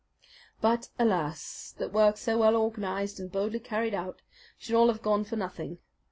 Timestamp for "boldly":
3.31-3.59